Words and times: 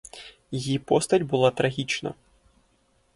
Її 0.51 0.79
постать 0.79 1.21
була 1.21 1.51
трагічна. 1.51 2.13